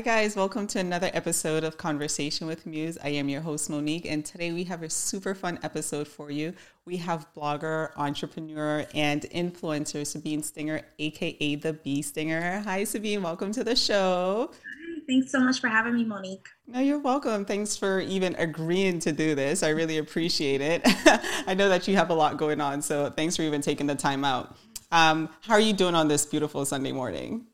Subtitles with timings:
[0.00, 0.34] Hi, guys.
[0.34, 2.96] Welcome to another episode of Conversation with Muse.
[3.04, 6.54] I am your host, Monique, and today we have a super fun episode for you.
[6.86, 12.60] We have blogger, entrepreneur, and influencer Sabine Stinger, aka the Bee Stinger.
[12.60, 13.22] Hi, Sabine.
[13.22, 14.50] Welcome to the show.
[14.54, 16.48] Hi, thanks so much for having me, Monique.
[16.66, 17.44] No, you're welcome.
[17.44, 19.62] Thanks for even agreeing to do this.
[19.62, 20.80] I really appreciate it.
[21.46, 23.96] I know that you have a lot going on, so thanks for even taking the
[23.96, 24.56] time out.
[24.92, 27.44] Um, how are you doing on this beautiful Sunday morning?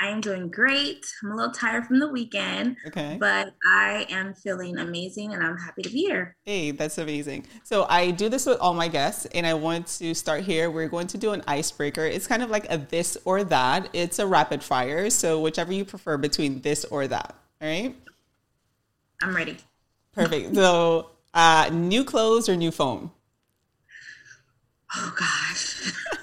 [0.00, 1.06] I am doing great.
[1.22, 2.76] I'm a little tired from the weekend.
[2.86, 3.16] Okay.
[3.20, 6.36] But I am feeling amazing and I'm happy to be here.
[6.44, 7.46] Hey, that's amazing.
[7.62, 10.70] So I do this with all my guests and I want to start here.
[10.70, 12.04] We're going to do an icebreaker.
[12.04, 13.90] It's kind of like a this or that.
[13.92, 15.08] It's a rapid fire.
[15.10, 17.36] So whichever you prefer between this or that.
[17.60, 17.94] All right.
[19.22, 19.56] I'm ready.
[20.12, 20.54] Perfect.
[20.54, 23.10] So uh, new clothes or new phone?
[24.94, 25.92] Oh gosh.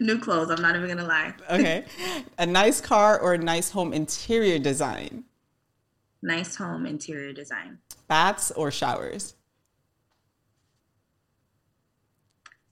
[0.00, 0.50] New clothes.
[0.50, 1.34] I'm not even gonna lie.
[1.50, 1.84] okay.
[2.38, 5.24] A nice car or a nice home interior design?
[6.22, 7.78] Nice home interior design.
[8.08, 9.34] Baths or showers?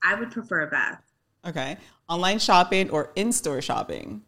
[0.03, 1.03] I would prefer a bath.
[1.47, 1.77] Okay.
[2.09, 4.23] Online shopping or in store shopping?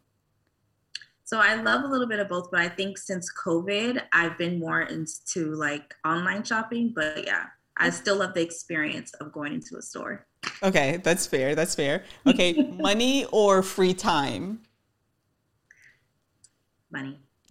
[1.25, 4.61] So I love a little bit of both, but I think since COVID, I've been
[4.61, 6.93] more into like online shopping.
[6.95, 7.47] But yeah,
[7.77, 7.93] I mm.
[7.93, 10.26] still love the experience of going into a store.
[10.63, 11.55] Okay, that's fair.
[11.55, 12.05] That's fair.
[12.27, 14.61] Okay, money or free time?
[16.91, 17.19] Money.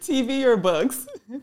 [0.00, 1.06] TV or books?
[1.32, 1.38] Uh,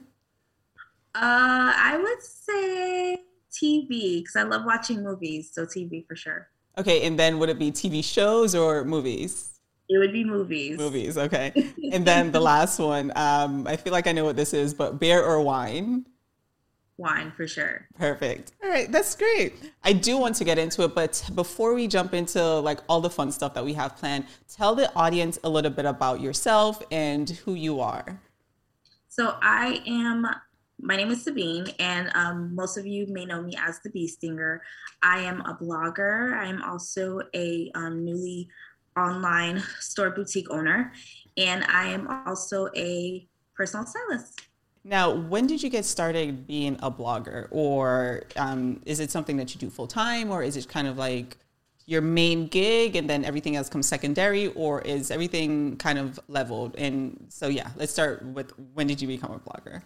[1.16, 5.50] I would say TV because I love watching movies.
[5.52, 6.50] So TV for sure.
[6.78, 9.60] Okay, and then would it be TV shows or movies?
[9.90, 10.78] It would be movies.
[10.78, 11.74] Movies, okay.
[11.92, 15.00] and then the last one, um, I feel like I know what this is, but
[15.00, 16.06] beer or wine?
[16.98, 17.88] Wine for sure.
[17.98, 18.54] Perfect.
[18.64, 19.72] All right, that's great.
[19.84, 23.10] I do want to get into it, but before we jump into like all the
[23.10, 27.30] fun stuff that we have planned, tell the audience a little bit about yourself and
[27.30, 28.20] who you are.
[29.08, 30.28] So I am.
[30.80, 34.08] My name is Sabine, and um, most of you may know me as the Bee
[34.08, 34.62] Stinger.
[35.02, 36.38] I am a blogger.
[36.38, 38.48] I am also a um, newly
[38.96, 40.94] online store boutique owner,
[41.36, 44.42] and I am also a personal stylist.
[44.88, 49.54] Now, when did you get started being a blogger, or um, is it something that
[49.54, 51.36] you do full time, or is it kind of like
[51.86, 56.74] your main gig and then everything else comes secondary, or is everything kind of leveled?
[56.78, 59.82] And so, yeah, let's start with when did you become a blogger?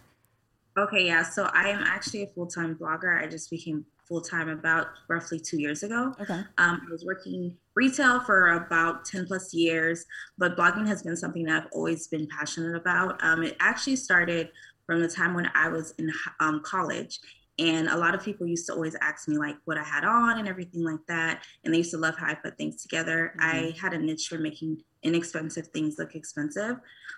[0.78, 1.24] Okay, yeah.
[1.24, 3.20] So I am actually a full time blogger.
[3.20, 6.14] I just became full time about roughly two years ago.
[6.20, 6.44] Okay.
[6.58, 10.04] Um, I was working retail for about 10 plus years,
[10.38, 13.22] but blogging has been something that I've always been passionate about.
[13.22, 14.50] Um, it actually started
[14.86, 16.10] from the time when I was in
[16.40, 17.18] um, college.
[17.58, 20.38] And a lot of people used to always ask me like what I had on
[20.38, 21.44] and everything like that.
[21.64, 23.34] And they used to love how I put things together.
[23.38, 23.56] Mm-hmm.
[23.56, 26.76] I had a niche for making inexpensive things look expensive.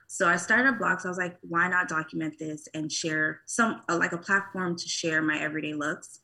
[0.08, 1.00] So I started a blog.
[1.00, 4.76] So I was like, why not document this and share some uh, like a platform
[4.76, 6.20] to share my everyday looks.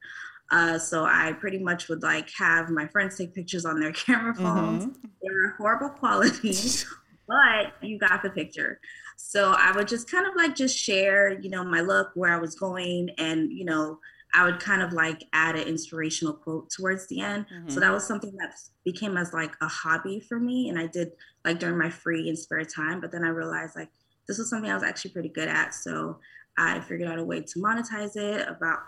[0.50, 4.34] Uh, so I pretty much would like have my friends take pictures on their camera
[4.34, 4.86] phones.
[4.86, 5.06] Mm-hmm.
[5.22, 6.54] They were horrible quality,
[7.28, 8.80] but you got the picture.
[9.22, 12.38] So I would just kind of like just share, you know, my look, where I
[12.38, 14.00] was going, and you know,
[14.34, 17.46] I would kind of like add an inspirational quote towards the end.
[17.46, 17.68] Mm-hmm.
[17.68, 18.54] So that was something that
[18.84, 21.12] became as like a hobby for me, and I did
[21.44, 23.00] like during my free and spare time.
[23.00, 23.90] But then I realized like
[24.26, 26.18] this was something I was actually pretty good at, so
[26.58, 28.80] I figured out a way to monetize it about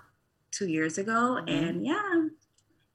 [0.50, 1.48] two years ago, mm-hmm.
[1.48, 2.26] and yeah,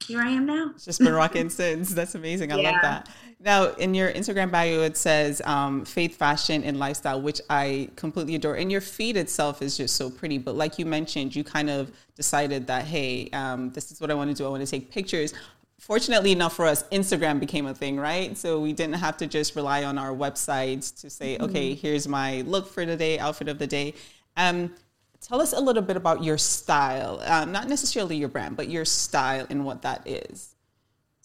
[0.06, 0.70] here I am now.
[0.74, 1.92] It's just been rocking since.
[1.92, 2.52] That's amazing.
[2.52, 2.70] I yeah.
[2.70, 3.08] love that.
[3.40, 8.34] Now, in your Instagram bio, it says um, faith, fashion, and lifestyle, which I completely
[8.34, 8.54] adore.
[8.54, 10.38] And your feed itself is just so pretty.
[10.38, 14.14] But like you mentioned, you kind of decided that, hey, um, this is what I
[14.14, 14.44] want to do.
[14.46, 15.34] I want to take pictures.
[15.78, 18.36] Fortunately enough for us, Instagram became a thing, right?
[18.36, 21.44] So we didn't have to just rely on our websites to say, mm-hmm.
[21.44, 23.94] okay, here's my look for the day, outfit of the day.
[24.36, 24.74] Um,
[25.20, 28.84] Tell us a little bit about your style, uh, not necessarily your brand, but your
[28.84, 30.54] style and what that is.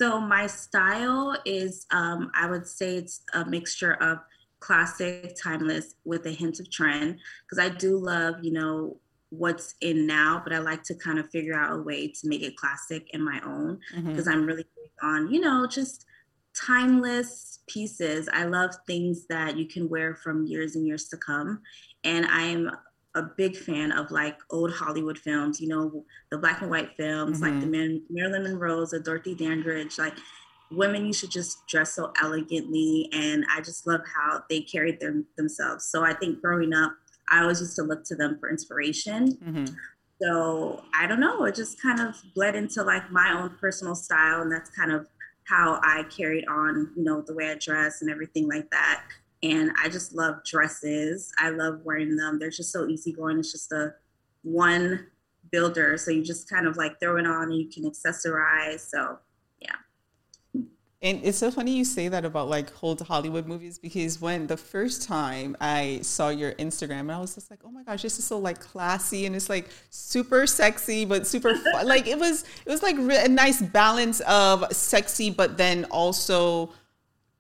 [0.02, 4.20] So, my style is, um, I would say it's a mixture of
[4.60, 8.98] classic, timeless with a hint of trend, because I do love, you know,
[9.30, 12.42] what's in now, but I like to kind of figure out a way to make
[12.42, 14.30] it classic in my own, because mm-hmm.
[14.30, 14.66] I'm really
[15.02, 16.06] on, you know, just
[16.56, 18.30] timeless pieces.
[18.32, 21.62] I love things that you can wear from years and years to come.
[22.04, 22.72] And I'm
[23.16, 27.40] a big fan of like old Hollywood films, you know, the black and white films,
[27.40, 27.52] mm-hmm.
[27.52, 30.16] like the Man- Marilyn Monroe's, the Dorothy Dandridge, like
[30.72, 33.10] women you should just dress so elegantly.
[33.14, 35.86] And I just love how they carried them themselves.
[35.86, 36.94] So I think growing up,
[37.30, 39.38] I always used to look to them for inspiration.
[39.38, 39.66] Mm-hmm.
[40.22, 44.42] So I don't know, it just kind of bled into like my own personal style.
[44.42, 45.08] And that's kind of
[45.46, 49.04] how I carried on, you know, the way I dress and everything like that.
[49.44, 51.32] And I just love dresses.
[51.38, 52.40] I love wearing them.
[52.40, 53.38] They're just so easygoing.
[53.40, 53.94] It's just a
[54.44, 55.08] one
[55.52, 58.80] builder, so you just kind of like throw it on and you can accessorize.
[58.80, 59.20] So
[59.60, 59.76] yeah.
[61.02, 64.56] and it's so funny you say that about like old Hollywood movies because when the
[64.56, 68.26] first time I saw your Instagram, I was just like, oh my gosh, this is
[68.26, 71.86] so like classy and it's like super sexy but super fun.
[71.86, 76.72] like it was it was like a nice balance of sexy but then also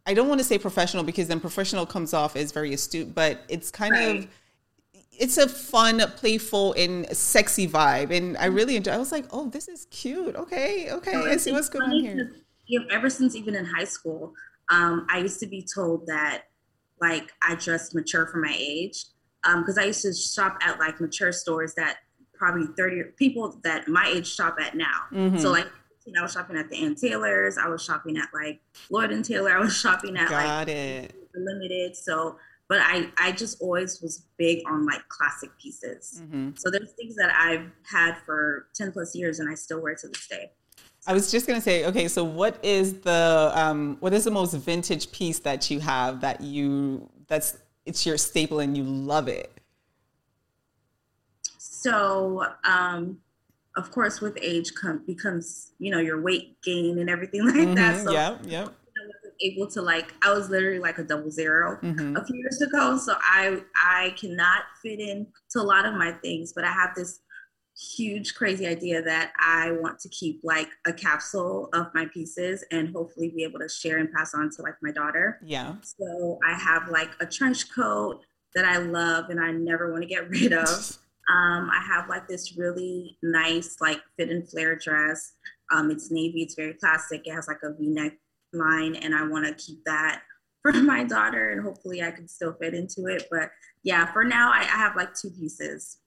[0.05, 3.39] I don't want to say professional because then professional comes off as very astute, but
[3.47, 4.19] it's kind right.
[4.19, 4.27] of
[5.11, 8.93] it's a fun, playful, and sexy vibe, and I really enjoy.
[8.93, 10.35] I was like, "Oh, this is cute.
[10.35, 12.31] Okay, okay, I see what's going on here."
[12.65, 14.33] you know, ever since even in high school,
[14.69, 16.43] um, I used to be told that
[17.01, 19.05] like I dressed mature for my age.
[19.43, 21.97] Because um, I used to shop at like mature stores that
[22.33, 25.01] probably 30 people that my age shop at now.
[25.11, 25.37] Mm-hmm.
[25.37, 25.67] So like
[26.17, 29.51] I was shopping at the Ann Taylors, I was shopping at like Lord and Taylor,
[29.51, 31.15] I was shopping at Got like it.
[31.35, 31.95] limited.
[31.95, 32.37] So
[32.69, 36.21] but I I just always was big on like classic pieces.
[36.23, 36.51] Mm-hmm.
[36.55, 40.07] So there's things that I've had for 10 plus years and I still wear to
[40.07, 40.51] this day.
[41.05, 44.53] I was just gonna say, okay, so what is the um, what is the most
[44.53, 49.51] vintage piece that you have that you that's it's your staple and you love it?
[51.57, 53.19] So, um,
[53.75, 57.75] of course, with age come, becomes you know your weight gain and everything like mm-hmm,
[57.75, 58.03] that.
[58.03, 58.67] So, yeah, yeah.
[59.41, 62.15] Able to like, I was literally like a double 0 mm-hmm.
[62.15, 66.11] a few years ago, so I I cannot fit in to a lot of my
[66.11, 67.19] things, but I have this
[67.75, 72.93] huge crazy idea that I want to keep like a capsule of my pieces and
[72.93, 75.39] hopefully be able to share and pass on to like my daughter.
[75.43, 75.75] Yeah.
[75.81, 78.21] So I have like a trench coat
[78.55, 80.97] that I love and I never want to get rid of.
[81.29, 85.33] Um, I have like this really nice like fit and flare dress.
[85.71, 87.21] Um, it's navy, it's very classic.
[87.25, 88.13] It has like a V-neck
[88.51, 90.21] line and I want to keep that
[90.61, 93.27] for my daughter and hopefully I can still fit into it.
[93.31, 93.51] But
[93.83, 95.97] yeah, for now I, I have like two pieces.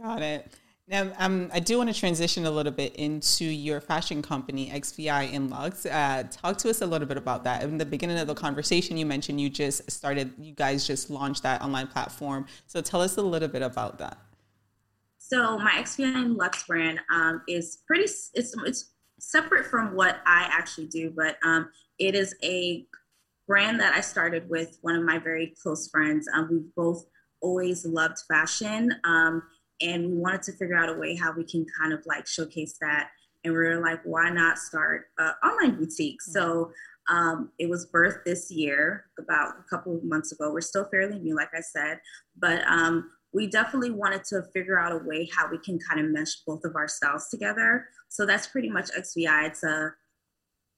[0.00, 0.52] Got it.
[0.88, 5.32] Now, um, I do want to transition a little bit into your fashion company, XVI
[5.32, 5.86] in Lux.
[5.86, 7.62] Uh, talk to us a little bit about that.
[7.62, 11.44] In the beginning of the conversation, you mentioned you just started, you guys just launched
[11.44, 12.46] that online platform.
[12.66, 14.18] So tell us a little bit about that.
[15.24, 20.88] So my in Lux brand um, is pretty, it's, it's separate from what I actually
[20.88, 22.84] do, but um, it is a
[23.46, 26.28] brand that I started with one of my very close friends.
[26.34, 27.04] Um, we've both
[27.40, 28.94] always loved fashion.
[29.04, 29.42] Um,
[29.80, 32.76] and we wanted to figure out a way how we can kind of like showcase
[32.80, 33.10] that
[33.44, 36.32] and we were like why not start an online boutique mm-hmm.
[36.32, 36.72] so
[37.08, 41.18] um, it was birthed this year about a couple of months ago we're still fairly
[41.18, 41.98] new like i said
[42.38, 46.10] but um, we definitely wanted to figure out a way how we can kind of
[46.10, 49.92] mesh both of our styles together so that's pretty much xvi it's a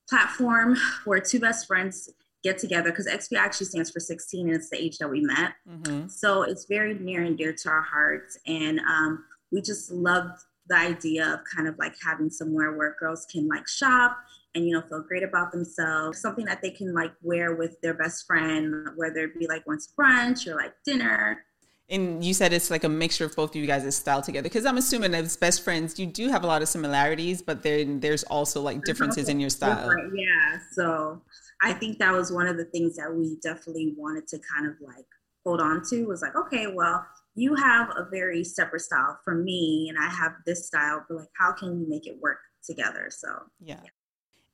[0.09, 2.11] platform where two best friends
[2.45, 5.55] get together because XVI actually stands for 16 and it's the age that we met.
[5.69, 6.09] Mm-hmm.
[6.09, 8.39] So it's very near and dear to our hearts.
[8.47, 13.27] And um, we just loved the idea of kind of like having somewhere where girls
[13.31, 14.17] can like shop
[14.55, 17.93] and you know feel great about themselves something that they can like wear with their
[17.93, 21.45] best friend whether it be like once brunch or like dinner
[21.91, 24.65] and you said it's like a mixture of both of you guys' style together because
[24.65, 28.25] i'm assuming as best friends you do have a lot of similarities but then there's
[28.25, 31.21] also like differences in your style yeah so
[31.65, 34.75] I think that was one of the things that we definitely wanted to kind of
[34.81, 35.07] like
[35.45, 39.87] hold on to was like, okay, well, you have a very separate style from me
[39.89, 43.09] and I have this style, but like how can we make it work together?
[43.11, 43.29] So
[43.61, 43.81] yeah.
[43.83, 43.91] yeah.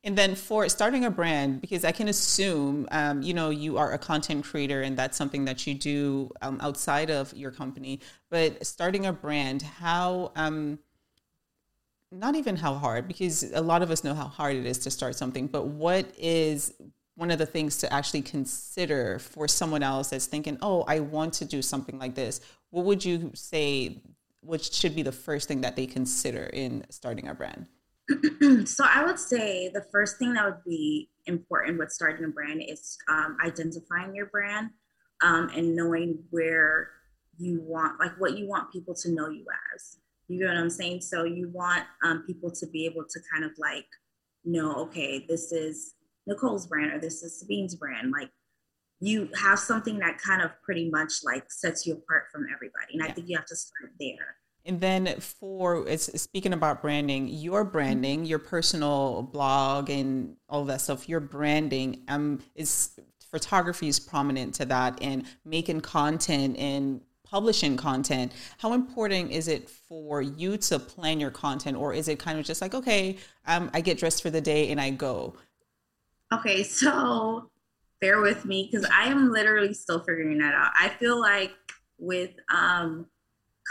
[0.03, 3.93] And then for starting a brand, because I can assume, um, you know, you are
[3.93, 7.99] a content creator and that's something that you do um, outside of your company.
[8.31, 10.79] But starting a brand, how, um,
[12.11, 14.91] not even how hard, because a lot of us know how hard it is to
[14.91, 16.73] start something, but what is
[17.15, 21.33] one of the things to actually consider for someone else that's thinking, oh, I want
[21.35, 22.41] to do something like this?
[22.71, 24.01] What would you say,
[24.41, 27.67] which should be the first thing that they consider in starting a brand?
[28.65, 32.63] so I would say the first thing that would be important with starting a brand
[32.67, 34.71] is um, identifying your brand
[35.21, 36.89] um, and knowing where
[37.37, 39.97] you want, like what you want people to know you as.
[40.27, 41.01] You know what I'm saying?
[41.01, 43.87] So you want um, people to be able to kind of like
[44.45, 48.11] know, okay, this is Nicole's brand or this is Sabine's brand.
[48.11, 48.29] Like
[48.99, 52.93] you have something that kind of pretty much like sets you apart from everybody.
[52.93, 53.07] And yeah.
[53.07, 54.35] I think you have to start there.
[54.65, 60.81] And then for it's speaking about branding, your branding, your personal blog and all that
[60.81, 62.99] stuff, your branding um is
[63.31, 68.33] photography is prominent to that and making content and publishing content.
[68.57, 72.45] How important is it for you to plan your content or is it kind of
[72.45, 75.35] just like, okay, um, I get dressed for the day and I go?
[76.33, 77.49] Okay, so
[78.01, 80.71] bear with me because I am literally still figuring that out.
[80.77, 81.53] I feel like
[81.97, 83.05] with um,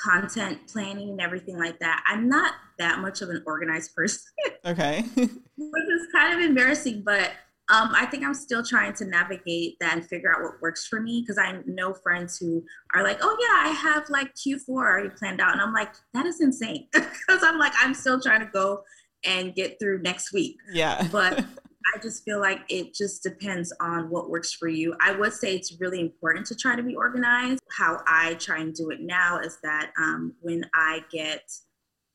[0.03, 4.23] content planning and everything like that, I'm not that much of an organized person.
[4.67, 5.03] Okay.
[5.17, 7.31] Which is kind of embarrassing, but
[7.71, 11.01] um, I think I'm still trying to navigate that and figure out what works for
[11.01, 12.63] me because I know friends who
[12.95, 15.53] are like, oh, yeah, I have like Q4 already planned out.
[15.53, 16.89] And I'm like, that is insane.
[16.93, 18.83] Because I'm like, I'm still trying to go
[19.25, 20.57] and get through next week.
[20.73, 21.07] Yeah.
[21.13, 21.45] But
[21.95, 24.95] I just feel like it just depends on what works for you.
[25.01, 27.61] I would say it's really important to try to be organized.
[27.77, 31.51] How I try and do it now is that um, when I get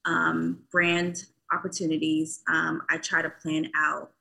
[0.05, 4.11] um, brand opportunities, um, I try to plan out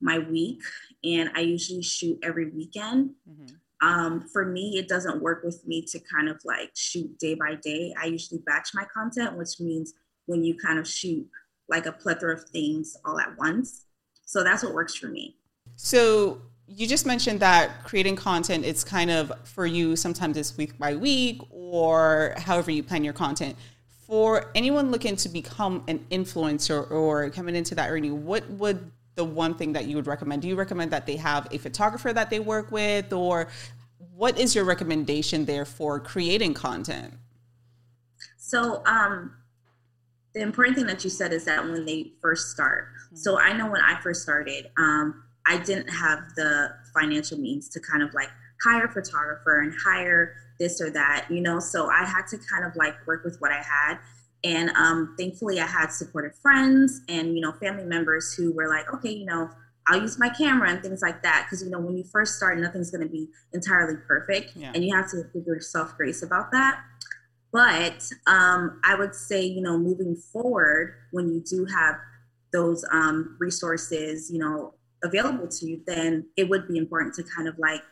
[0.00, 0.60] my week
[1.02, 3.10] and I usually shoot every weekend.
[3.28, 3.54] Mm-hmm.
[3.86, 7.56] Um, for me, it doesn't work with me to kind of like shoot day by
[7.56, 7.94] day.
[8.00, 9.92] I usually batch my content, which means
[10.26, 11.26] when you kind of shoot
[11.68, 13.83] like a plethora of things all at once.
[14.24, 15.36] So that's what works for me.
[15.76, 20.78] So you just mentioned that creating content it's kind of for you sometimes it's week
[20.78, 23.54] by week or however you plan your content
[24.06, 29.24] for anyone looking to become an influencer or coming into that arena what would the
[29.24, 32.30] one thing that you would recommend do you recommend that they have a photographer that
[32.30, 33.46] they work with or
[34.14, 37.12] what is your recommendation there for creating content
[38.38, 39.34] so um
[40.34, 42.88] the important thing that you said is that when they first start.
[43.14, 43.20] Mm-hmm.
[43.22, 47.80] So I know when I first started, um, I didn't have the financial means to
[47.80, 48.30] kind of like
[48.62, 51.60] hire a photographer and hire this or that, you know.
[51.60, 53.98] So I had to kind of like work with what I had.
[54.42, 58.92] And um, thankfully, I had supportive friends and you know family members who were like,
[58.92, 59.48] okay, you know,
[59.86, 61.46] I'll use my camera and things like that.
[61.46, 64.72] Because you know, when you first start, nothing's going to be entirely perfect, yeah.
[64.74, 66.80] and you have to give yourself grace about that.
[67.52, 71.96] But um, I would say, you know, moving forward, when you do have
[72.54, 77.48] those um, resources, you know, available to you, then it would be important to kind
[77.48, 77.82] of like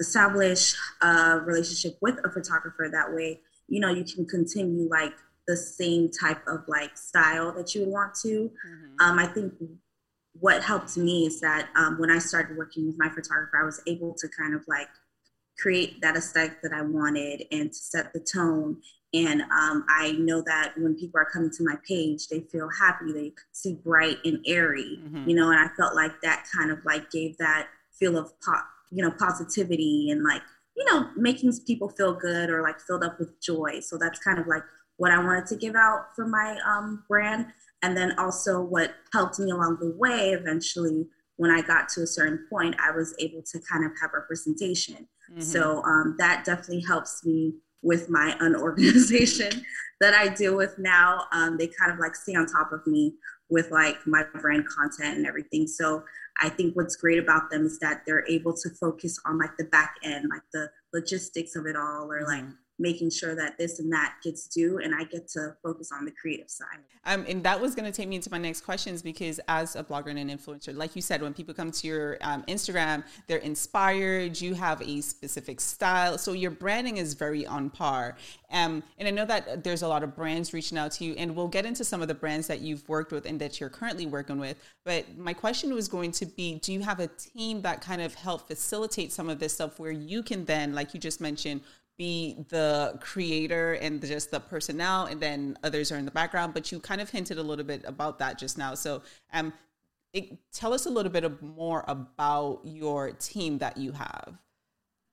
[0.00, 2.88] establish a relationship with a photographer.
[2.90, 5.12] That way, you know, you can continue like
[5.46, 8.50] the same type of like style that you would want to.
[8.50, 9.04] Mm-hmm.
[9.04, 9.52] Um, I think
[10.40, 13.82] what helped me is that um, when I started working with my photographer, I was
[13.86, 14.88] able to kind of like
[15.58, 18.76] create that aesthetic that I wanted and to set the tone.
[19.14, 23.12] And um, I know that when people are coming to my page, they feel happy,
[23.12, 25.28] they see bright and airy, mm-hmm.
[25.28, 28.66] you know, and I felt like that kind of like gave that feel of pop,
[28.90, 30.42] you know, positivity and like,
[30.76, 33.80] you know, making people feel good or like filled up with joy.
[33.80, 34.62] So that's kind of like
[34.98, 37.46] what I wanted to give out for my um, brand.
[37.82, 42.06] And then also what helped me along the way eventually when I got to a
[42.06, 45.08] certain point, I was able to kind of have representation.
[45.30, 45.40] Mm-hmm.
[45.40, 49.64] So um, that definitely helps me with my unorganization
[50.00, 51.24] that I deal with now.
[51.32, 53.14] Um, they kind of like stay on top of me
[53.50, 55.66] with like my brand content and everything.
[55.66, 56.04] So
[56.40, 59.64] I think what's great about them is that they're able to focus on like the
[59.64, 63.80] back end, like the logistics of it all, or like mm-hmm making sure that this
[63.80, 66.78] and that gets due and I get to focus on the creative side.
[67.04, 69.82] Um, and that was going to take me into my next questions because as a
[69.82, 73.38] blogger and an influencer, like you said, when people come to your um, Instagram, they're
[73.38, 76.18] inspired, you have a specific style.
[76.18, 78.16] So your branding is very on par.
[78.50, 81.34] Um, and I know that there's a lot of brands reaching out to you and
[81.34, 84.06] we'll get into some of the brands that you've worked with and that you're currently
[84.06, 84.56] working with.
[84.84, 88.14] But my question was going to be, do you have a team that kind of
[88.14, 91.60] help facilitate some of this stuff where you can then, like you just mentioned,
[91.98, 96.70] be the creator and just the personnel and then others are in the background but
[96.70, 98.74] you kind of hinted a little bit about that just now.
[98.74, 99.02] So
[99.32, 99.52] um
[100.14, 104.38] it, tell us a little bit more about your team that you have.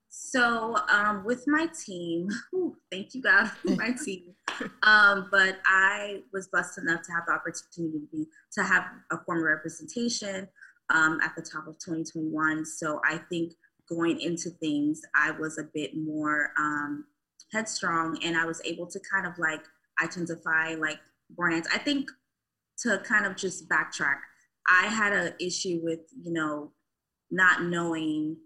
[0.07, 4.35] So um, with my team whew, thank you god my team.
[4.83, 10.47] Um, but i was blessed enough to have the opportunity to have a former representation
[10.89, 13.53] um, at the top of 2021 so i think
[13.89, 17.05] going into things, I was a bit more um,
[17.51, 19.63] headstrong and I was able to kind of like
[20.03, 20.99] identify like
[21.35, 21.67] brands.
[21.73, 22.09] I think
[22.79, 24.17] to kind of just backtrack,
[24.67, 26.71] I had an issue with, you know,
[27.31, 28.37] not knowing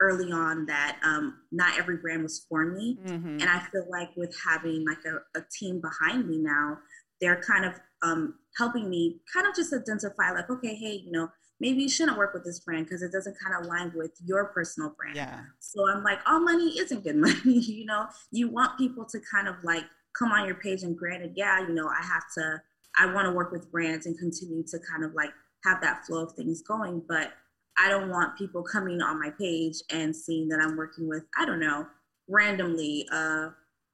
[0.00, 2.98] early on that um, not every brand was for me.
[3.04, 3.38] Mm-hmm.
[3.40, 6.78] And I feel like with having like a, a team behind me now,
[7.20, 11.28] they're kind of um, helping me kind of just identify like, okay, hey, you know,
[11.62, 14.46] maybe you shouldn't work with this brand because it doesn't kind of align with your
[14.46, 15.16] personal brand.
[15.16, 15.42] Yeah.
[15.60, 17.38] So I'm like, all money isn't good money.
[17.44, 19.84] you know, you want people to kind of like
[20.18, 22.60] come on your page and granted, yeah, you know, I have to,
[22.98, 25.30] I want to work with brands and continue to kind of like
[25.64, 27.00] have that flow of things going.
[27.08, 27.32] But
[27.78, 31.46] I don't want people coming on my page and seeing that I'm working with, I
[31.46, 31.86] don't know,
[32.28, 33.50] randomly uh,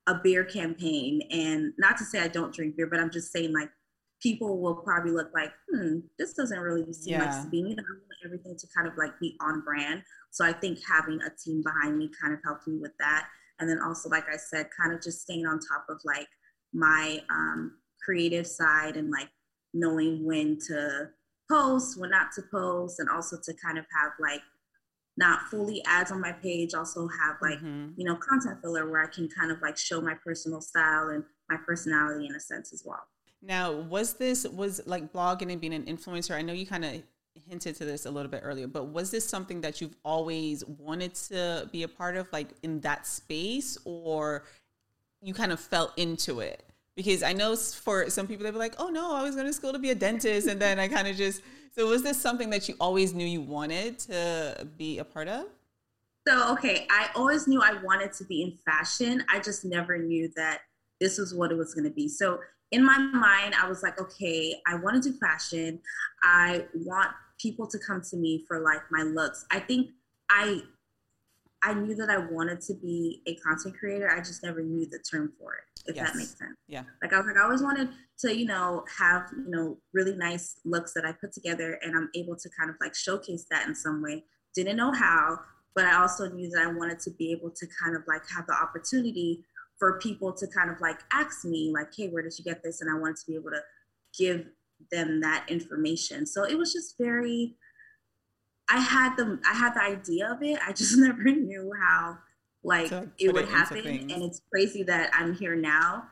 [0.06, 1.20] a beer campaign.
[1.30, 3.68] And not to say I don't drink beer, but I'm just saying like
[4.22, 7.25] people will probably look like, hmm, this doesn't really seem yeah.
[7.25, 7.76] like Sabine.
[7.76, 10.02] Know, I want everything to kind of like be on brand.
[10.30, 13.28] So I think having a team behind me kind of helped me with that.
[13.60, 16.28] And then also, like I said, kind of just staying on top of like
[16.72, 19.28] my um, creative side and like
[19.75, 21.08] knowing when to
[21.50, 24.42] post, when not to post, and also to kind of have like
[25.16, 27.90] not fully ads on my page, also have like, mm-hmm.
[27.96, 31.25] you know, content filler where I can kind of like show my personal style and
[31.50, 33.02] my personality in a sense as well.
[33.40, 36.35] Now, was this was like blogging and being an influencer?
[36.35, 37.02] I know you kind of
[37.49, 41.14] hinted to this a little bit earlier, but was this something that you've always wanted
[41.14, 44.45] to be a part of, like in that space, or
[45.21, 46.64] you kind of fell into it?
[46.97, 49.52] Because I know for some people, they'd be like, oh no, I was going to
[49.52, 50.49] school to be a dentist.
[50.49, 51.42] And then I kind of just,
[51.73, 55.47] so was this something that you always knew you wanted to be a part of?
[56.26, 59.25] So, okay, I always knew I wanted to be in fashion.
[59.33, 60.62] I just never knew that
[61.00, 62.09] this was what it was going to be.
[62.09, 65.80] So, in my mind, I was like, okay, I want to do fashion.
[66.22, 67.10] I want
[67.40, 69.46] people to come to me for like my looks.
[69.50, 69.90] I think
[70.30, 70.62] I
[71.62, 74.08] I knew that I wanted to be a content creator.
[74.10, 76.06] I just never knew the term for it, if yes.
[76.06, 76.56] that makes sense.
[76.68, 76.84] Yeah.
[77.02, 77.88] Like I was like, I always wanted
[78.20, 82.10] to, you know, have, you know, really nice looks that I put together and I'm
[82.14, 84.25] able to kind of like showcase that in some way.
[84.54, 85.38] Didn't know how,
[85.75, 88.46] but I also knew that I wanted to be able to kind of like have
[88.46, 89.44] the opportunity
[89.78, 92.80] for people to kind of like ask me, like, hey, where did you get this?
[92.80, 93.62] And I wanted to be able to
[94.18, 94.47] give
[94.90, 96.26] them that information.
[96.26, 97.56] So it was just very
[98.70, 100.58] I had the I had the idea of it.
[100.66, 102.18] I just never knew how
[102.62, 103.87] like it would it happen.
[103.87, 106.04] And it's crazy that I'm here now.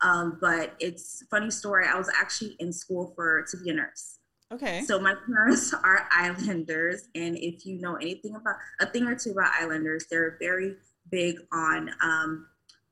[0.00, 1.86] Um, but it's funny story.
[1.86, 4.18] I was actually in school for to be a nurse.
[4.52, 4.82] Okay.
[4.82, 9.30] So my parents are islanders, and if you know anything about a thing or two
[9.30, 10.76] about islanders, they're very
[11.10, 12.46] big on um,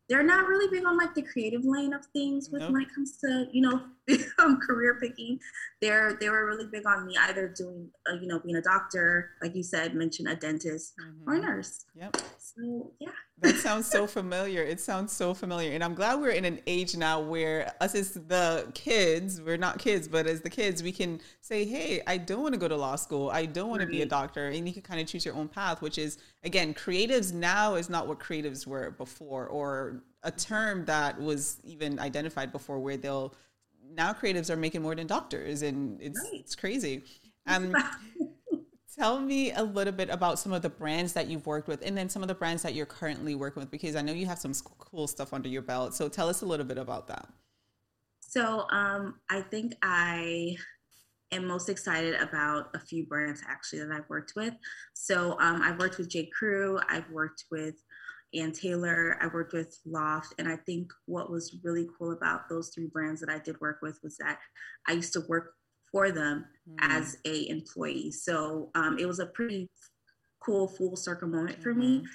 [0.08, 2.72] they're not really big on like the creative lane of things with nope.
[2.72, 3.80] when it comes to you know
[4.38, 5.38] um, career picking
[5.80, 9.30] they're they were really big on me either doing uh, you know being a doctor
[9.42, 11.30] like you said mention a dentist mm-hmm.
[11.30, 11.84] or a nurse.
[11.94, 12.16] Yep.
[12.38, 13.10] So yeah.
[13.40, 14.62] That sounds so familiar.
[14.62, 15.72] It sounds so familiar.
[15.72, 19.78] And i'm glad we're in an age now where us as the kids we're not
[19.78, 22.76] kids but as the kids we can say hey i don't want to go to
[22.76, 23.30] law school.
[23.30, 23.86] I don't want right.
[23.86, 24.48] to be a doctor.
[24.48, 27.88] And you can kind of choose your own path which is again creatives now is
[27.88, 33.34] not what creatives were before or a term that was even identified before where they'll
[33.94, 36.40] now creatives are making more than doctors and it's right.
[36.40, 37.04] it's crazy.
[37.48, 37.74] Um
[38.96, 41.96] tell me a little bit about some of the brands that you've worked with and
[41.96, 44.38] then some of the brands that you're currently working with because i know you have
[44.38, 45.94] some cool stuff under your belt.
[45.94, 47.26] So tell us a little bit about that.
[48.20, 50.54] So um, i think i
[51.32, 54.54] am most excited about a few brands actually that i've worked with.
[54.94, 56.26] So um, i've worked with j.
[56.26, 56.78] Crew.
[56.88, 57.74] I've worked with
[58.34, 59.16] Ann Taylor.
[59.20, 60.34] I worked with Loft.
[60.38, 63.78] And I think what was really cool about those three brands that I did work
[63.82, 64.38] with was that
[64.88, 65.54] I used to work
[65.90, 66.76] for them mm.
[66.80, 68.10] as a employee.
[68.10, 69.70] So um, it was a pretty
[70.40, 71.62] cool full circle moment mm-hmm.
[71.62, 72.06] for me mm-hmm.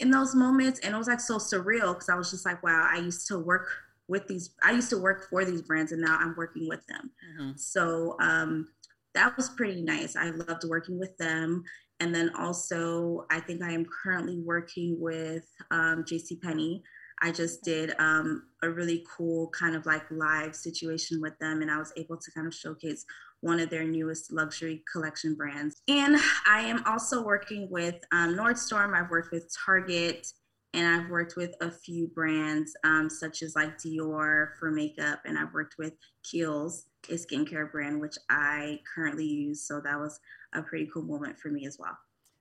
[0.00, 0.80] in those moments.
[0.80, 3.38] And it was like so surreal because I was just like, wow, I used to
[3.38, 3.68] work
[4.08, 7.10] with these, I used to work for these brands and now I'm working with them.
[7.38, 7.50] Mm-hmm.
[7.56, 8.68] So um,
[9.14, 10.16] that was pretty nice.
[10.16, 11.64] I loved working with them.
[12.00, 16.82] And then also, I think I am currently working with um, JC Penney.
[17.22, 21.70] I just did um, a really cool kind of like live situation with them, and
[21.70, 23.06] I was able to kind of showcase
[23.40, 25.82] one of their newest luxury collection brands.
[25.88, 28.94] And I am also working with um, Nordstrom.
[28.94, 30.26] I've worked with Target,
[30.74, 35.38] and I've worked with a few brands um, such as like Dior for makeup, and
[35.38, 39.62] I've worked with Kiehl's, a skincare brand which I currently use.
[39.66, 40.18] So that was
[40.56, 41.96] a pretty cool moment for me as well.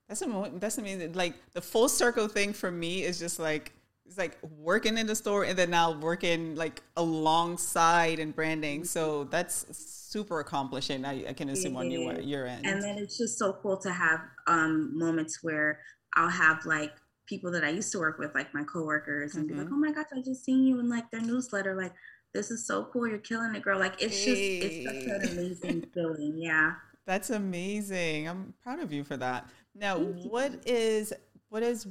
[0.08, 0.60] That's a moment.
[0.62, 1.14] that's amazing.
[1.14, 3.74] Like the full circle thing for me is just like
[4.06, 8.86] it's like working in the store and then now working like alongside and branding.
[8.86, 11.06] So that's super accomplishing.
[11.06, 12.66] I, I can assume on your your end.
[12.66, 15.80] And then it's just so cool to have um, moments where
[16.16, 16.94] I'll have like
[17.26, 19.54] people that I used to work with, like my coworkers, and mm-hmm.
[19.54, 19.76] be like, mm-hmm.
[19.76, 21.76] "Oh my gosh, I just seen you in like their newsletter.
[21.76, 21.94] Like,
[22.34, 23.08] this is so cool.
[23.08, 23.80] You're killing it, girl.
[23.80, 24.60] Like, it's hey.
[24.60, 26.36] just it's such an amazing feeling.
[26.38, 26.74] Yeah.
[27.06, 28.28] That's amazing.
[28.28, 29.50] I'm proud of you for that.
[29.76, 31.14] Now, what is
[31.50, 31.88] what is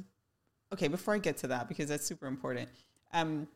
[0.73, 2.69] okay, before I get to that because that's super important.
[3.13, 3.47] Um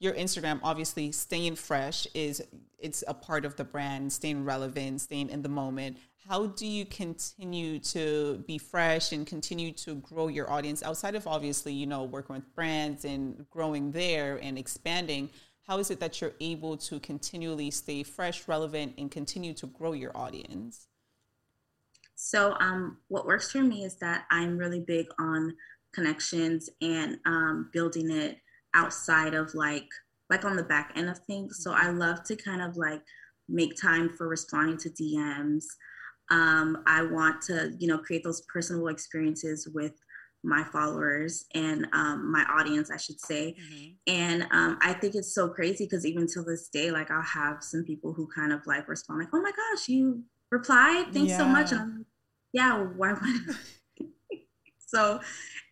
[0.00, 2.42] your Instagram obviously staying fresh is
[2.78, 5.96] it's a part of the brand, staying relevant, staying in the moment.
[6.28, 11.26] How do you continue to be fresh and continue to grow your audience outside of
[11.26, 15.30] obviously, you know, working with brands and growing there and expanding?
[15.66, 19.92] How is it that you're able to continually stay fresh, relevant, and continue to grow
[19.92, 20.87] your audience?
[22.20, 25.54] So, um, what works for me is that I'm really big on
[25.94, 28.38] connections and um, building it
[28.74, 29.86] outside of like
[30.30, 31.62] like on the back end of things.
[31.62, 33.00] So I love to kind of like
[33.48, 35.64] make time for responding to DMs.
[36.30, 39.92] Um, I want to, you know, create those personal experiences with
[40.44, 43.54] my followers and um, my audience, I should say.
[43.54, 43.88] Mm-hmm.
[44.08, 47.62] And um, I think it's so crazy because even till this day, like I'll have
[47.62, 51.06] some people who kind of like respond like, "Oh my gosh, you replied!
[51.12, 51.38] Thanks yeah.
[51.38, 52.06] so much." And I'm like,
[52.52, 54.08] "Yeah, why would?"
[54.78, 55.20] so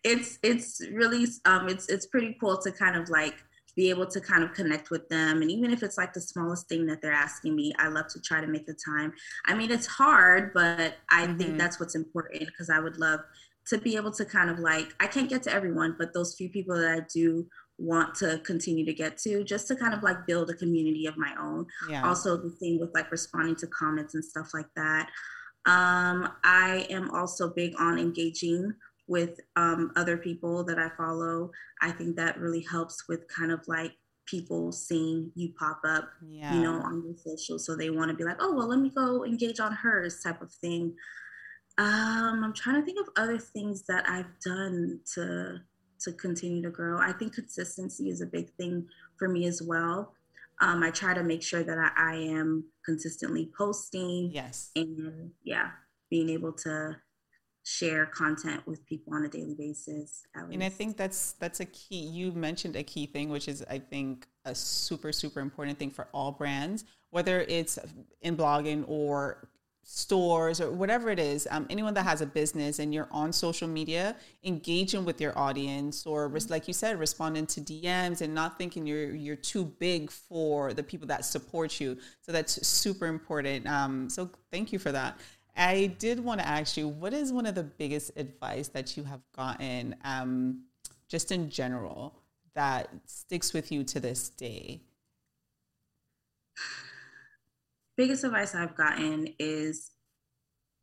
[0.03, 3.35] it's it's really um, it's it's pretty cool to kind of like
[3.77, 5.43] be able to kind of connect with them.
[5.43, 8.19] And even if it's like the smallest thing that they're asking me, I love to
[8.19, 9.13] try to make the time.
[9.45, 11.37] I mean, it's hard, but I mm-hmm.
[11.37, 13.19] think that's what's important because I would love
[13.67, 16.49] to be able to kind of like, I can't get to everyone, but those few
[16.49, 17.45] people that I do
[17.77, 21.15] want to continue to get to just to kind of like build a community of
[21.15, 21.67] my own.
[21.87, 22.07] Yeah.
[22.07, 25.09] Also, the thing with like responding to comments and stuff like that.
[25.67, 28.73] Um, I am also big on engaging
[29.07, 31.51] with um, other people that I follow.
[31.81, 33.91] I think that really helps with kind of like
[34.25, 36.53] people seeing you pop up, yeah.
[36.53, 37.59] you know, on your social.
[37.59, 40.41] So they want to be like, oh, well, let me go engage on hers type
[40.41, 40.95] of thing.
[41.77, 45.59] Um, I'm trying to think of other things that I've done to
[45.99, 46.99] to continue to grow.
[46.99, 50.13] I think consistency is a big thing for me as well.
[50.59, 54.31] Um, I try to make sure that I, I am consistently posting.
[54.31, 54.71] Yes.
[54.75, 55.69] And yeah,
[56.09, 56.97] being able to
[57.63, 60.23] share content with people on a daily basis.
[60.33, 61.99] And I think that's that's a key.
[61.99, 66.07] You mentioned a key thing, which is I think a super super important thing for
[66.13, 67.77] all brands, whether it's
[68.21, 69.49] in blogging or
[69.89, 73.69] stores or whatever it is um, anyone that has a business and you're on social
[73.69, 76.51] media engaging with your audience or mm-hmm.
[76.51, 80.83] like you said responding to dms and not thinking you're you're too big for the
[80.83, 85.17] people that support you so that's super important um, so thank you for that
[85.59, 89.03] I did want to ask you, what is one of the biggest advice that you
[89.05, 90.65] have gotten, um,
[91.09, 92.13] just in general,
[92.53, 94.81] that sticks with you to this day?
[97.97, 99.91] Biggest advice I've gotten is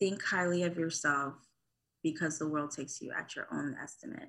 [0.00, 1.34] think highly of yourself
[2.02, 4.28] because the world takes you at your own estimate.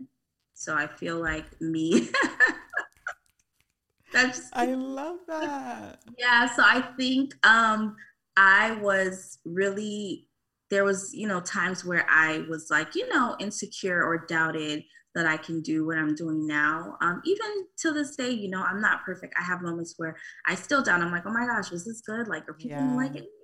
[0.54, 2.10] So I feel like me.
[4.14, 6.00] That's I love that.
[6.18, 7.98] Yeah, so I think um
[8.38, 10.28] I was really
[10.70, 14.84] there was you know times where i was like you know insecure or doubted
[15.16, 16.98] that i can do what i'm doing now.
[17.02, 19.34] Um, even to this day you know i'm not perfect.
[19.40, 20.16] I have moments where
[20.48, 21.02] i still doubt.
[21.02, 22.28] I'm like oh my gosh was this good?
[22.28, 22.96] Like are people yeah.
[22.96, 23.26] like it?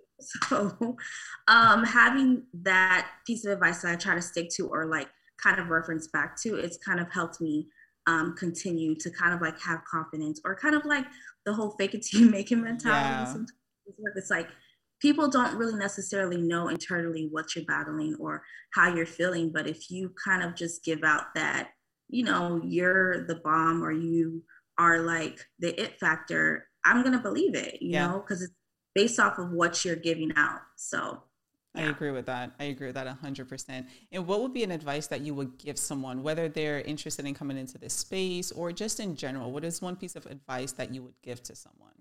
[0.47, 0.97] So
[1.47, 5.07] um, having that piece of advice that i try to stick to or like
[5.41, 7.67] kind of reference back to it's kind of helped me
[8.07, 11.05] um, continue to kind of like have confidence or kind of like
[11.45, 14.05] the whole fake it till you make it mentality yeah.
[14.15, 14.47] it's like
[15.01, 19.89] people don't really necessarily know internally what you're battling or how you're feeling but if
[19.89, 21.69] you kind of just give out that
[22.09, 24.43] you know you're the bomb or you
[24.77, 28.07] are like the it factor i'm gonna believe it you yeah.
[28.07, 28.53] know because it's
[28.93, 31.21] based off of what you're giving out so
[31.75, 31.85] yeah.
[31.85, 32.51] I agree with that.
[32.59, 33.87] I agree with that 100%.
[34.11, 37.33] And what would be an advice that you would give someone, whether they're interested in
[37.33, 39.53] coming into this space or just in general?
[39.53, 41.93] What is one piece of advice that you would give to someone?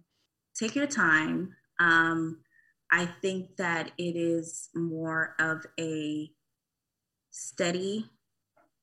[0.58, 1.54] Take your time.
[1.78, 2.40] Um,
[2.92, 6.30] I think that it is more of a
[7.30, 8.10] steady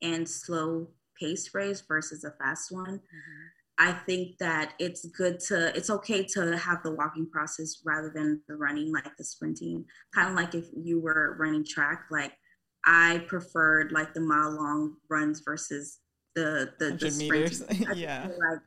[0.02, 0.88] and slow
[1.20, 3.00] pace race versus a fast one.
[3.00, 3.48] Mm-hmm.
[3.80, 8.42] I think that it's good to, it's okay to have the walking process rather than
[8.48, 9.86] the running, like the sprinting.
[10.16, 12.34] Kind of like if you were running track, like
[12.86, 16.00] I preferred like the mile long runs versus
[16.36, 17.64] the the, the meters.
[17.96, 18.24] yeah.
[18.28, 18.60] Like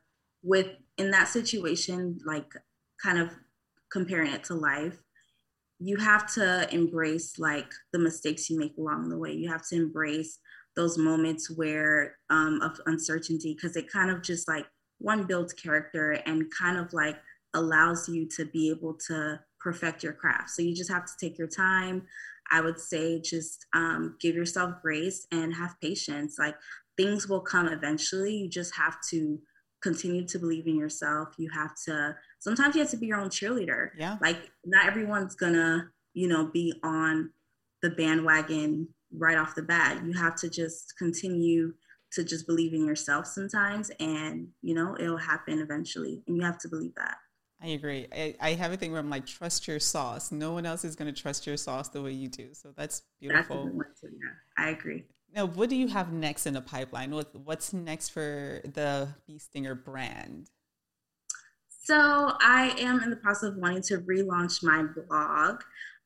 [0.42, 2.52] with in that situation, like
[3.02, 3.30] kind of
[3.90, 5.02] comparing it to life,
[5.80, 9.32] you have to embrace like the mistakes you make along the way.
[9.32, 10.38] You have to embrace
[10.76, 14.66] those moments where um, of uncertainty because it kind of just like
[14.98, 17.16] one builds character and kind of like
[17.54, 20.50] allows you to be able to perfect your craft.
[20.50, 22.02] So you just have to take your time.
[22.50, 26.36] I would say just um, give yourself grace and have patience.
[26.38, 26.56] Like
[26.96, 28.34] things will come eventually.
[28.34, 29.40] You just have to
[29.82, 31.34] continue to believe in yourself.
[31.38, 33.90] You have to sometimes you have to be your own cheerleader.
[33.98, 34.18] Yeah.
[34.20, 37.30] Like not everyone's gonna, you know, be on
[37.82, 40.04] the bandwagon right off the bat.
[40.04, 41.74] You have to just continue
[42.12, 46.58] to just believe in yourself sometimes and you know it'll happen eventually and you have
[46.58, 47.16] to believe that
[47.62, 50.66] i agree i, I have a thing where i'm like trust your sauce no one
[50.66, 54.02] else is going to trust your sauce the way you do so that's beautiful that's
[54.02, 58.10] yeah, i agree now what do you have next in the pipeline what, what's next
[58.10, 60.50] for the bee stinger brand
[61.90, 65.62] so I am in the process of wanting to relaunch my blog.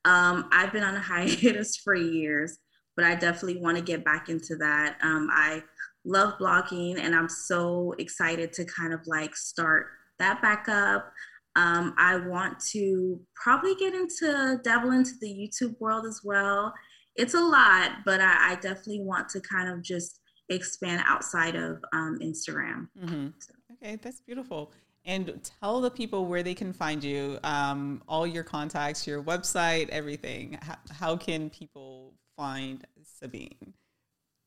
[0.07, 2.57] Um, I've been on a hiatus for years,
[2.97, 4.97] but I definitely want to get back into that.
[5.03, 5.63] Um, I
[6.07, 11.13] love blogging and I'm so excited to kind of like start that back up.
[11.55, 16.73] Um, I want to probably get into dabble into the YouTube world as well.
[17.17, 21.83] It's a lot, but I, I definitely want to kind of just expand outside of
[21.93, 22.89] um, Instagram.
[23.03, 23.29] Mm-hmm.
[23.39, 23.53] So.
[23.73, 24.73] Okay, that's beautiful.
[25.07, 29.91] And tell the people where they can find you, um, all your contacts, your website,
[29.91, 30.59] everything.
[30.63, 33.75] How, how can people find Sabine?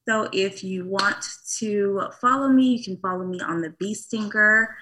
[0.08, 1.24] So if you want
[1.60, 4.76] to follow me, you can follow me on the Bee Stinger.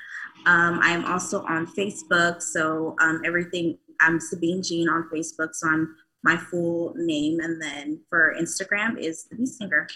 [0.46, 2.42] Um, I'm also on Facebook.
[2.42, 5.50] So um, everything, I'm Sabine Jean on Facebook.
[5.54, 5.96] So I'm
[6.26, 7.40] my full name.
[7.40, 9.88] And then for Instagram is the Bee Stinger.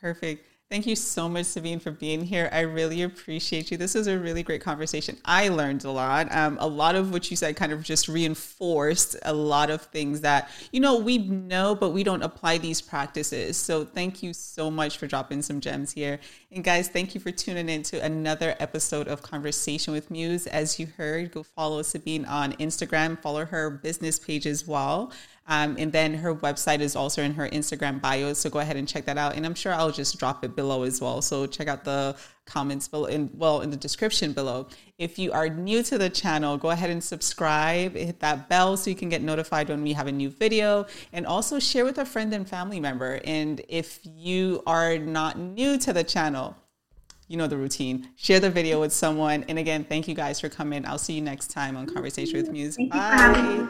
[0.00, 0.46] Perfect.
[0.70, 2.48] Thank you so much, Sabine, for being here.
[2.52, 3.76] I really appreciate you.
[3.76, 5.18] This was a really great conversation.
[5.24, 6.32] I learned a lot.
[6.32, 10.20] Um, a lot of what you said kind of just reinforced a lot of things
[10.20, 13.56] that, you know, we know, but we don't apply these practices.
[13.56, 16.20] So thank you so much for dropping some gems here.
[16.52, 20.46] And guys, thank you for tuning in to another episode of Conversation with Muse.
[20.46, 25.12] As you heard, go follow Sabine on Instagram, follow her business page as well.
[25.50, 28.32] Um, and then her website is also in her Instagram bio.
[28.34, 29.34] So go ahead and check that out.
[29.34, 31.20] And I'm sure I'll just drop it below as well.
[31.20, 34.68] So check out the comments below in well in the description below.
[34.98, 38.90] If you are new to the channel, go ahead and subscribe, hit that bell so
[38.90, 42.04] you can get notified when we have a new video and also share with a
[42.04, 43.20] friend and family member.
[43.24, 46.56] And if you are not new to the channel,
[47.26, 48.08] you know the routine.
[48.14, 49.44] Share the video with someone.
[49.48, 50.86] And again, thank you guys for coming.
[50.86, 52.76] I'll see you next time on Conversation with Muse.
[52.88, 53.66] Bye.